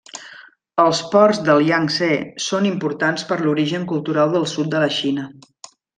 Els 0.83 1.01
ports 1.09 1.41
del 1.49 1.61
Iang-Tsé 1.67 2.09
són 2.45 2.67
importants 2.71 3.27
per 3.33 3.37
l'origen 3.43 3.87
cultural 3.93 4.37
del 4.37 4.49
sud 4.55 4.73
de 4.73 4.83
la 4.87 4.89
Xina. 5.01 5.29